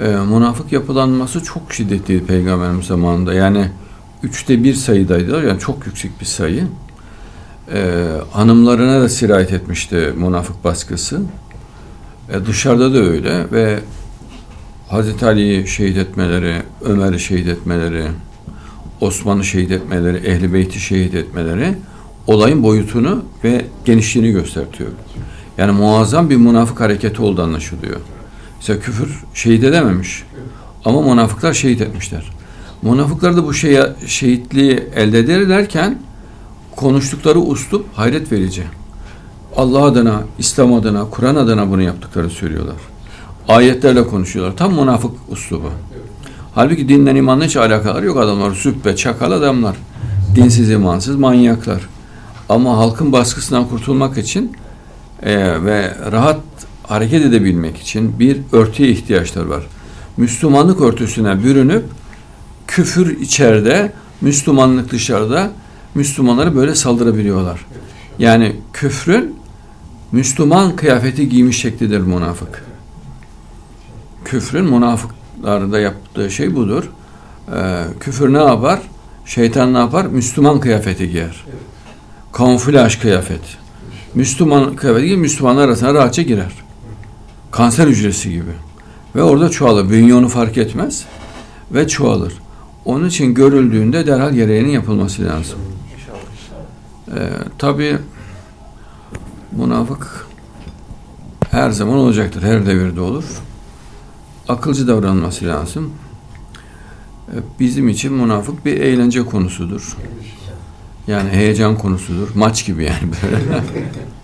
e, 0.00 0.08
münafık 0.08 0.72
yapılanması 0.72 1.42
çok 1.42 1.72
şiddetliydi 1.72 2.26
peygamberimiz 2.26 2.86
zamanında. 2.86 3.34
Yani 3.34 3.70
üçte 4.22 4.64
bir 4.64 4.74
sayıdaydılar. 4.74 5.42
Yani 5.42 5.60
çok 5.60 5.86
yüksek 5.86 6.20
bir 6.20 6.26
sayı. 6.26 6.66
E, 7.74 8.06
hanımlarına 8.32 9.00
da 9.00 9.08
sirayet 9.08 9.52
etmişti 9.52 10.12
münafık 10.16 10.64
baskısı. 10.64 11.22
E, 12.32 12.46
dışarıda 12.46 12.94
da 12.94 12.98
öyle 12.98 13.52
ve 13.52 13.78
Hazreti 14.88 15.26
Ali'yi 15.26 15.66
şehit 15.68 15.96
etmeleri, 15.96 16.62
Ömer'i 16.84 17.20
şehit 17.20 17.48
etmeleri, 17.48 18.04
Osman'ı 19.00 19.44
şehit 19.44 19.70
etmeleri, 19.70 20.16
Ehli 20.16 20.52
Beyt'i 20.52 20.80
şehit 20.80 21.14
etmeleri 21.14 21.74
olayın 22.26 22.62
boyutunu 22.62 23.24
ve 23.44 23.64
genişliğini 23.84 24.32
gösteriyor. 24.32 24.90
Yani 25.58 25.72
muazzam 25.72 26.30
bir 26.30 26.36
münafık 26.36 26.80
hareketi 26.80 27.22
olduğu 27.22 27.42
anlaşılıyor. 27.42 28.00
Mesela 28.60 28.80
küfür 28.80 29.24
şehit 29.34 29.64
edememiş. 29.64 30.22
Ama 30.84 31.02
münafıklar 31.02 31.52
şehit 31.52 31.80
etmişler. 31.80 32.30
Münafıklar 32.82 33.36
da 33.36 33.44
bu 33.44 33.54
şeye, 33.54 33.92
şehitliği 34.06 34.82
elde 34.94 35.18
ederlerken 35.18 35.98
konuştukları 36.76 37.38
uslup 37.38 37.86
hayret 37.94 38.32
verici. 38.32 38.62
Allah 39.56 39.84
adına, 39.84 40.22
İslam 40.38 40.74
adına, 40.74 41.10
Kur'an 41.10 41.36
adına 41.36 41.70
bunu 41.70 41.82
yaptıkları 41.82 42.30
söylüyorlar. 42.30 42.76
Ayetlerle 43.48 44.06
konuşuyorlar. 44.06 44.56
Tam 44.56 44.74
münafık 44.74 45.10
uslubu. 45.28 45.70
Halbuki 46.54 46.88
dinden 46.88 47.16
imanla 47.16 47.44
hiç 47.44 47.56
alakaları 47.56 48.06
yok 48.06 48.16
adamlar. 48.16 48.54
Süppe, 48.54 48.96
çakal 48.96 49.32
adamlar. 49.32 49.76
Dinsiz, 50.36 50.70
imansız 50.70 51.16
manyaklar. 51.16 51.88
Ama 52.48 52.76
halkın 52.76 53.12
baskısından 53.12 53.68
kurtulmak 53.68 54.18
için 54.18 54.56
e, 55.22 55.64
ve 55.64 55.96
rahat 56.12 56.40
hareket 56.90 57.24
edebilmek 57.24 57.76
için 57.76 58.18
bir 58.18 58.38
örtüye 58.52 58.88
ihtiyaçları 58.88 59.50
var. 59.50 59.66
Müslümanlık 60.16 60.80
örtüsüne 60.80 61.44
bürünüp 61.44 61.84
küfür 62.66 63.20
içeride, 63.20 63.92
Müslümanlık 64.20 64.90
dışarıda 64.90 65.50
Müslümanları 65.94 66.56
böyle 66.56 66.74
saldırabiliyorlar. 66.74 67.66
Yani 68.18 68.56
küfrün 68.72 69.34
Müslüman 70.12 70.76
kıyafeti 70.76 71.28
giymiş 71.28 71.60
şeklidir 71.60 72.00
münafık. 72.00 72.64
Küfrün 74.24 74.64
münafıklarda 74.64 75.78
yaptığı 75.78 76.30
şey 76.30 76.56
budur. 76.56 76.90
Ee, 77.54 77.84
küfür 78.00 78.32
ne 78.32 78.38
yapar? 78.38 78.80
Şeytan 79.24 79.74
ne 79.74 79.78
yapar? 79.78 80.06
Müslüman 80.06 80.60
kıyafeti 80.60 81.10
giyer. 81.10 81.44
Kamuflaj 82.32 82.98
kıyafet. 82.98 83.40
Müslüman 84.14 84.76
kıyafeti 84.76 85.06
giyer, 85.06 85.18
Müslümanlar 85.18 85.64
arasına 85.64 85.94
rahatça 85.94 86.22
girer. 86.22 86.69
Kanser 87.50 87.86
hücresi 87.86 88.30
gibi. 88.30 88.52
Ve 89.16 89.22
orada 89.22 89.48
çoğalır. 89.48 89.90
Bünye 89.90 90.14
onu 90.14 90.28
fark 90.28 90.58
etmez 90.58 91.04
ve 91.72 91.88
çoğalır. 91.88 92.32
Onun 92.84 93.08
için 93.08 93.34
görüldüğünde 93.34 94.06
derhal 94.06 94.32
gereğinin 94.32 94.68
yapılması 94.70 95.24
lazım. 95.24 95.58
Ee, 97.08 97.30
Tabi 97.58 97.98
münafık 99.52 100.26
her 101.50 101.70
zaman 101.70 101.94
olacaktır. 101.96 102.42
Her 102.42 102.66
devirde 102.66 103.00
olur. 103.00 103.24
Akılcı 104.48 104.88
davranması 104.88 105.44
lazım. 105.44 105.92
Ee, 107.28 107.34
bizim 107.60 107.88
için 107.88 108.12
münafık 108.12 108.64
bir 108.64 108.80
eğlence 108.80 109.24
konusudur. 109.24 109.96
Yani 111.06 111.30
heyecan 111.30 111.78
konusudur. 111.78 112.28
Maç 112.34 112.66
gibi 112.66 112.84
yani 112.84 113.12
böyle. 113.22 113.62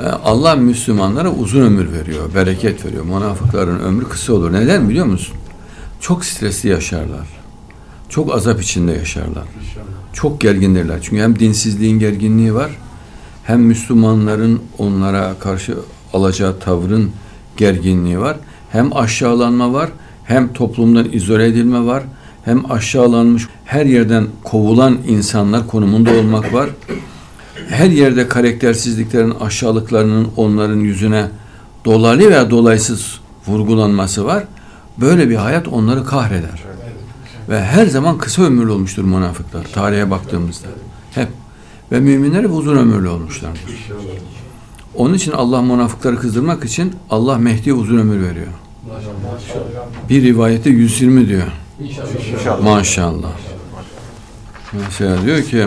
Ee, 0.00 0.04
Allah 0.04 0.56
Müslümanlara 0.56 1.32
uzun 1.32 1.60
ömür 1.60 1.92
veriyor, 1.92 2.34
bereket 2.34 2.84
veriyor. 2.84 3.04
Münafıkların 3.04 3.80
ömrü 3.80 4.08
kısa 4.08 4.32
olur. 4.32 4.52
Neden 4.52 4.88
biliyor 4.88 5.06
musun? 5.06 5.36
Çok 6.00 6.24
stresli 6.24 6.68
yaşarlar. 6.68 7.26
Çok 8.08 8.34
azap 8.34 8.62
içinde 8.62 8.92
yaşarlar. 8.92 9.44
Çok 10.12 10.40
gergindirler. 10.40 10.98
Çünkü 11.02 11.22
hem 11.22 11.38
dinsizliğin 11.38 11.98
gerginliği 11.98 12.54
var, 12.54 12.70
hem 13.44 13.60
Müslümanların 13.60 14.62
onlara 14.78 15.34
karşı 15.40 15.74
alacağı 16.12 16.58
tavrın 16.58 17.10
gerginliği 17.56 18.18
var. 18.18 18.36
Hem 18.70 18.96
aşağılanma 18.96 19.72
var, 19.72 19.90
hem 20.24 20.52
toplumdan 20.52 21.12
izole 21.12 21.46
edilme 21.46 21.86
var, 21.86 22.02
hem 22.44 22.70
aşağılanmış 22.70 23.48
her 23.64 23.86
yerden 23.86 24.26
kovulan 24.44 24.98
insanlar 25.08 25.66
konumunda 25.66 26.10
olmak 26.10 26.52
var 26.52 26.70
her 27.68 27.90
yerde 27.90 28.28
karaktersizliklerin, 28.28 29.30
aşağılıklarının 29.30 30.28
onların 30.36 30.76
yüzüne 30.76 31.28
dolaylı 31.84 32.30
veya 32.30 32.50
dolaysız 32.50 33.20
vurgulanması 33.46 34.24
var. 34.24 34.44
Böyle 34.98 35.30
bir 35.30 35.36
hayat 35.36 35.68
onları 35.68 36.04
kahreder. 36.04 36.64
Ve 37.48 37.64
her 37.64 37.86
zaman 37.86 38.18
kısa 38.18 38.42
ömürlü 38.42 38.70
olmuştur 38.70 39.04
münafıklar 39.04 39.64
tarihe 39.72 40.10
baktığımızda. 40.10 40.68
Hep. 41.14 41.28
Ve 41.92 42.00
müminler 42.00 42.42
hep 42.44 42.50
uzun 42.52 42.76
ömürlü 42.76 43.08
olmuşlardır. 43.08 43.60
Onun 44.94 45.14
için 45.14 45.32
Allah 45.32 45.62
münafıkları 45.62 46.18
kızdırmak 46.18 46.64
için 46.64 46.94
Allah 47.10 47.38
Mehdi'ye 47.38 47.74
uzun 47.74 47.98
ömür 47.98 48.22
veriyor. 48.28 48.52
Bir 50.08 50.22
rivayette 50.22 50.70
120 50.70 51.28
diyor. 51.28 51.46
Maşallah. 52.62 53.32
Mesela 54.72 55.22
diyor 55.24 55.42
ki 55.42 55.66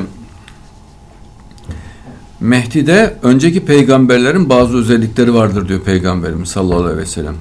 Mehdi'de 2.41 3.17
önceki 3.23 3.65
peygamberlerin 3.65 4.49
bazı 4.49 4.77
özellikleri 4.77 5.33
vardır 5.33 5.67
diyor 5.67 5.79
Peygamberimiz 5.79 6.49
sallallahu 6.49 6.83
aleyhi 6.83 6.97
ve 6.97 7.05
sellem. 7.05 7.35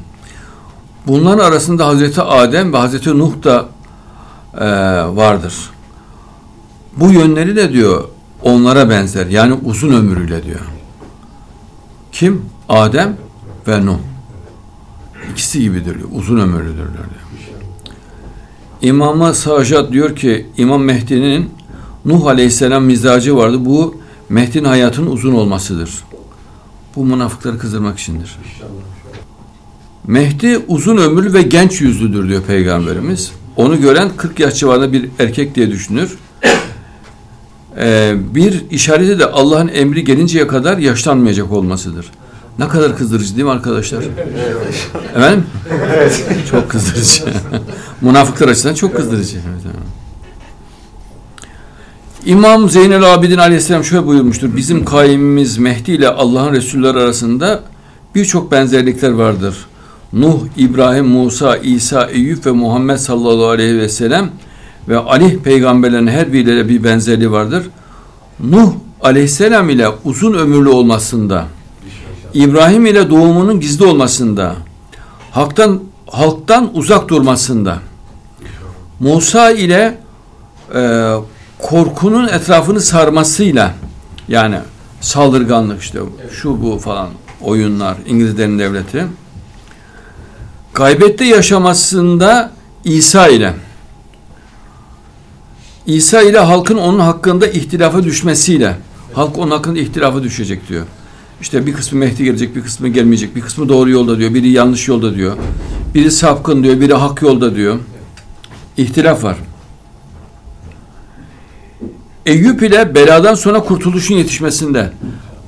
Bunların 1.06 1.44
arasında 1.44 1.86
Hazreti 1.86 2.22
Adem 2.22 2.72
ve 2.72 2.76
Hazreti 2.76 3.18
Nuh 3.18 3.32
da 3.44 3.68
e, 4.54 4.66
vardır. 5.16 5.54
Bu 6.96 7.12
yönleri 7.12 7.56
de 7.56 7.72
diyor 7.72 8.04
onlara 8.42 8.90
benzer. 8.90 9.26
Yani 9.26 9.54
uzun 9.64 9.92
ömrüyle 9.92 10.44
diyor. 10.44 10.60
Kim? 12.12 12.42
Adem 12.68 13.16
ve 13.68 13.86
Nuh. 13.86 13.98
İkisi 15.32 15.60
gibidir 15.60 15.98
diyor. 15.98 16.08
Uzun 16.12 16.40
ömürlüdürler 16.40 16.86
diyor. 16.86 17.50
İmam-ı 18.82 19.34
Sajat 19.34 19.92
diyor 19.92 20.16
ki 20.16 20.46
İmam 20.56 20.82
Mehdi'nin 20.82 21.50
Nuh 22.04 22.26
Aleyhisselam 22.26 22.84
mizacı 22.84 23.36
vardı. 23.36 23.64
Bu 23.64 23.99
Mehdi'nin 24.30 24.64
hayatının 24.64 25.10
uzun 25.10 25.32
olmasıdır. 25.32 26.04
Bu 26.96 27.04
münafıkları 27.04 27.58
kızdırmak 27.58 27.98
içindir. 27.98 28.36
Mehdi 30.06 30.58
uzun 30.68 30.96
ömürlü 30.96 31.32
ve 31.32 31.42
genç 31.42 31.80
yüzlüdür 31.80 32.28
diyor 32.28 32.42
Peygamberimiz. 32.42 33.32
Onu 33.56 33.80
gören 33.80 34.10
40 34.16 34.40
yaş 34.40 34.54
civarında 34.54 34.92
bir 34.92 35.08
erkek 35.18 35.54
diye 35.54 35.70
düşünür. 35.70 36.18
Ee, 37.76 38.14
bir 38.34 38.70
işareti 38.70 39.18
de 39.18 39.26
Allah'ın 39.26 39.68
emri 39.68 40.04
gelinceye 40.04 40.46
kadar 40.46 40.78
yaşlanmayacak 40.78 41.52
olmasıdır. 41.52 42.10
Ne 42.58 42.68
kadar 42.68 42.96
kızdırıcı 42.96 43.36
değil 43.36 43.44
mi 43.44 43.50
arkadaşlar? 43.50 44.04
Efendim? 45.16 45.44
Evet. 45.96 46.24
Çok 46.50 46.70
kızdırıcı. 46.70 47.24
Münafıklar 48.00 48.48
açısından 48.48 48.74
çok 48.74 48.96
kızdırıcı. 48.96 49.36
Evet. 49.36 49.74
İmam 52.26 52.70
Zeynel 52.70 53.14
Abidin 53.14 53.38
Aleyhisselam 53.38 53.84
şöyle 53.84 54.06
buyurmuştur. 54.06 54.56
Bizim 54.56 54.84
kaimimiz 54.84 55.58
Mehdi 55.58 55.92
ile 55.92 56.08
Allah'ın 56.08 56.52
Resulleri 56.52 56.98
arasında 56.98 57.62
birçok 58.14 58.52
benzerlikler 58.52 59.10
vardır. 59.10 59.66
Nuh, 60.12 60.40
İbrahim, 60.56 61.06
Musa, 61.06 61.56
İsa, 61.56 62.06
Eyüp 62.06 62.46
ve 62.46 62.50
Muhammed 62.50 62.96
sallallahu 62.96 63.48
aleyhi 63.48 63.78
ve 63.78 63.88
sellem 63.88 64.30
ve 64.88 64.98
Ali 64.98 65.42
peygamberlerin 65.42 66.06
her 66.06 66.32
biriyle 66.32 66.68
bir 66.68 66.84
benzerliği 66.84 67.32
vardır. 67.32 67.66
Nuh 68.40 68.72
aleyhisselam 69.02 69.70
ile 69.70 69.88
uzun 70.04 70.34
ömürlü 70.34 70.68
olmasında, 70.68 71.46
İbrahim 72.34 72.86
ile 72.86 73.10
doğumunun 73.10 73.60
gizli 73.60 73.84
olmasında, 73.84 74.54
halktan 75.30 75.80
halktan 76.06 76.70
uzak 76.74 77.08
durmasında, 77.08 77.78
Musa 79.00 79.50
ile 79.50 79.98
e, 80.74 81.14
korkunun 81.62 82.28
etrafını 82.28 82.80
sarmasıyla 82.80 83.74
yani 84.28 84.58
saldırganlık 85.00 85.82
işte 85.82 85.98
şu 86.32 86.62
bu 86.62 86.78
falan 86.78 87.08
oyunlar 87.40 87.96
İngilizlerin 88.06 88.58
devleti 88.58 89.06
gaybette 90.74 91.24
yaşamasında 91.24 92.50
İsa 92.84 93.28
ile 93.28 93.54
İsa 95.86 96.22
ile 96.22 96.38
halkın 96.38 96.76
onun 96.76 96.98
hakkında 96.98 97.46
ihtilafa 97.46 98.02
düşmesiyle 98.02 98.76
halk 99.14 99.38
onun 99.38 99.50
hakkında 99.50 99.78
ihtilafa 99.78 100.22
düşecek 100.22 100.68
diyor. 100.68 100.86
İşte 101.40 101.66
bir 101.66 101.72
kısmı 101.72 101.98
Mehdi 101.98 102.24
gelecek, 102.24 102.56
bir 102.56 102.62
kısmı 102.62 102.88
gelmeyecek, 102.88 103.36
bir 103.36 103.40
kısmı 103.40 103.68
doğru 103.68 103.90
yolda 103.90 104.18
diyor, 104.18 104.34
biri 104.34 104.48
yanlış 104.48 104.88
yolda 104.88 105.14
diyor. 105.14 105.36
Biri 105.94 106.10
sapkın 106.10 106.62
diyor, 106.62 106.80
biri 106.80 106.94
hak 106.94 107.22
yolda 107.22 107.54
diyor. 107.54 107.78
İhtilaf 108.76 109.24
var. 109.24 109.36
Eyüp 112.26 112.62
ile 112.62 112.94
beladan 112.94 113.34
sonra 113.34 113.60
kurtuluşun 113.60 114.14
yetişmesinde 114.14 114.92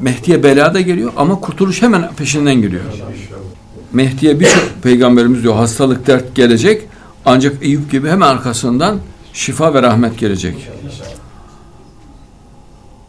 Mehdi'ye 0.01 0.43
bela 0.43 0.75
da 0.75 0.81
geliyor 0.81 1.13
ama 1.17 1.41
kurtuluş 1.41 1.83
hemen 1.83 2.15
peşinden 2.15 2.55
geliyor. 2.55 2.83
Mehdi'ye 3.93 4.41
birçok 4.41 4.83
peygamberimiz 4.83 5.43
diyor 5.43 5.55
hastalık 5.55 6.07
dert 6.07 6.35
gelecek 6.35 6.83
ancak 7.25 7.63
Eyüp 7.63 7.91
gibi 7.91 8.09
hemen 8.09 8.27
arkasından 8.29 8.99
şifa 9.33 9.75
ve 9.75 9.83
rahmet 9.83 10.19
gelecek. 10.19 10.69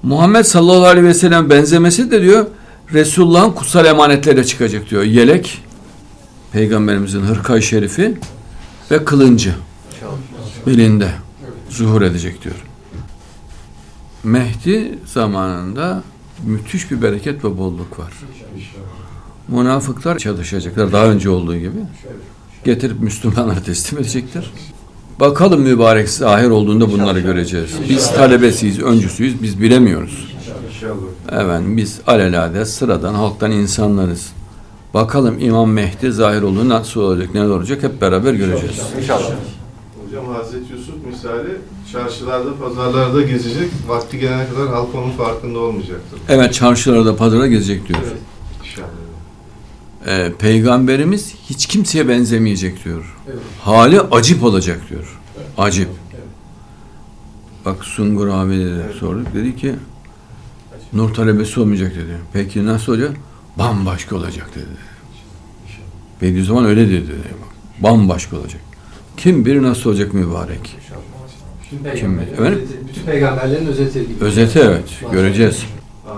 Muhammed 0.04 0.44
sallallahu 0.44 0.86
aleyhi 0.86 1.08
ve 1.08 1.14
sellem 1.14 1.50
benzemesi 1.50 2.12
de 2.12 2.22
diyor 2.22 2.46
Resulullah'ın 2.94 3.52
kutsal 3.52 3.86
emanetleriyle 3.86 4.44
çıkacak 4.44 4.90
diyor. 4.90 5.04
Yelek, 5.04 5.62
peygamberimizin 6.52 7.22
hırkay 7.22 7.62
şerifi 7.62 8.18
ve 8.92 9.06
kılıncı 9.06 9.56
belinde 10.68 11.10
zuhur 11.70 12.02
edecek 12.02 12.44
diyor. 12.44 12.56
Mehdi 14.24 15.00
zamanında 15.06 16.04
müthiş 16.46 16.92
bir 16.92 17.02
bereket 17.02 17.46
ve 17.46 17.58
bolluk 17.58 18.00
var. 18.00 18.14
Münafıklar 19.48 20.18
çalışacaklar 20.20 20.92
daha 20.92 21.06
önce 21.06 21.30
olduğu 21.30 21.56
gibi. 21.56 21.80
Getirip 22.64 23.00
Müslümanları 23.02 23.64
teslim 23.64 24.00
edecektir. 24.00 24.52
Bakalım 25.20 25.62
mübarek 25.62 26.10
zahir 26.10 26.50
olduğunda 26.50 26.92
bunları 26.92 27.20
göreceğiz. 27.20 27.72
Biz 27.90 28.12
talebesiyiz, 28.12 28.80
öncüsüyüz, 28.80 29.42
biz 29.42 29.62
bilemiyoruz. 29.62 30.34
Evet, 31.32 31.62
biz 31.66 32.00
alelade 32.08 32.66
sıradan 32.66 33.14
halktan 33.14 33.52
insanlarız. 33.52 34.32
Bakalım 34.94 35.40
İmam 35.40 35.72
Mehdi 35.72 36.12
zahir 36.12 36.42
olduğunda 36.42 36.76
nasıl 36.80 37.02
olacak, 37.02 37.34
neler 37.34 37.50
olacak 37.50 37.84
hep 37.84 38.02
beraber 38.02 38.34
göreceğiz. 38.34 38.82
İnşallah. 39.02 39.32
Hocam 40.06 40.26
Hazreti 40.26 40.73
misali 41.14 41.50
çarşılarda, 41.92 42.58
pazarlarda 42.58 43.22
gezecek. 43.22 43.70
Vakti 43.88 44.20
gelene 44.20 44.50
kadar 44.50 44.68
halk 44.68 44.96
onun 44.96 45.12
farkında 45.12 45.60
olmayacaktır. 45.60 46.20
Evet, 46.30 46.54
çarşılarda, 46.54 47.16
pazara 47.16 47.48
gezecek 47.48 47.88
diyor. 47.88 48.00
İnşallah. 48.64 48.88
Ee, 50.08 50.32
Peygamberimiz 50.40 51.34
hiç 51.50 51.66
kimseye 51.66 52.08
benzemeyecek 52.08 52.86
diyor. 52.86 53.18
Evet. 53.28 53.40
Hali 53.62 54.02
acip 54.02 54.44
olacak 54.44 54.82
diyor. 54.90 55.20
Acip. 55.58 55.90
Bak 57.66 57.86
Sungur 57.86 58.28
abi 58.28 58.58
dedi, 58.58 58.84
sorduk. 59.00 59.34
Dedi 59.34 59.56
ki 59.56 59.76
nur 60.94 61.14
talebesi 61.14 61.60
olmayacak 61.60 61.92
dedi. 61.96 62.18
Peki 62.34 62.66
nasıl 62.66 62.92
olacak? 62.92 63.12
Bambaşka 63.58 64.16
olacak 64.16 64.50
dedi. 64.56 64.66
Bediüzzaman 66.22 66.66
öyle 66.66 66.90
dedi. 66.90 67.12
Bambaşka 67.80 68.38
olacak. 68.38 68.62
Kim 69.18 69.46
bilir 69.46 69.62
nasıl 69.62 69.90
olacak 69.90 70.14
mübarek. 70.14 70.78
Bütün 71.74 71.96
Kim 72.00 72.18
peygamberlerin 72.18 72.18
bilir? 72.18 72.34
Efendim? 72.34 72.60
özeti, 72.60 72.88
bütün 72.88 73.02
peygamberlerin 73.02 73.66
özeti 73.66 74.08
gibi. 74.08 74.24
Özeti 74.24 74.60
evet. 74.60 74.84
Göreceğiz. 75.12 75.64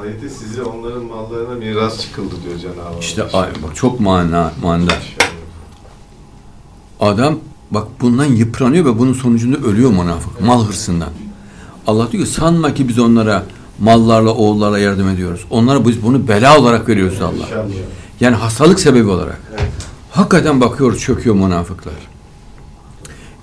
Ayette 0.02 0.30
size 0.30 0.64
onların 0.64 1.04
mallarına 1.04 1.56
miras 1.56 2.02
çıkıldı 2.02 2.36
diyor 2.46 2.58
Cenab-ı 2.58 2.82
Hak. 2.82 3.04
İşte 3.04 3.24
ay, 3.34 3.50
bak 3.64 3.76
çok 3.76 4.00
mana, 4.00 4.52
manidar. 4.64 5.16
Adam 7.00 7.40
bak 7.72 7.88
bundan 8.02 8.26
yıpranıyor 8.26 8.86
ve 8.86 9.00
bunun 9.00 9.14
sonucunda 9.14 9.58
ölüyor 9.58 9.90
münafık. 9.92 10.42
Mal 10.42 10.68
hırsından. 10.68 11.10
Allah 11.88 12.12
diyor 12.12 12.26
ki 12.26 12.30
sanma 12.32 12.74
ki 12.74 12.88
biz 12.88 13.00
onlara 13.00 13.44
mallarla 13.80 14.32
oğullarla 14.34 14.80
yardım 14.80 15.10
ediyoruz. 15.10 15.46
Onlara 15.50 15.88
biz 15.88 16.04
bunu 16.04 16.28
bela 16.28 16.60
olarak 16.60 16.90
veriyoruz 16.90 17.22
Allah. 17.22 17.34
İnşallah. 17.34 17.66
Yani 18.20 18.36
hastalık 18.36 18.80
sebebi 18.80 19.10
olarak. 19.10 19.42
Evet. 19.52 19.72
Hakikaten 20.12 20.62
bakıyor 20.62 20.98
çöküyor 20.98 21.36
münafıklar. 21.36 21.94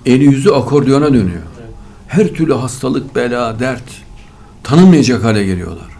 Eli 0.05 0.23
yüzü 0.23 0.49
akordiyona 0.49 1.07
dönüyor. 1.13 1.41
Her 2.13 2.27
türlü 2.27 2.53
hastalık, 2.53 3.15
bela, 3.15 3.59
dert 3.59 3.83
tanınmayacak 4.63 5.23
hale 5.23 5.43
geliyorlar. 5.43 5.92